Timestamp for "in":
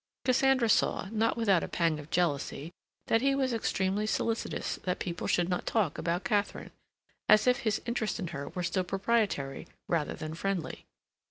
8.17-8.29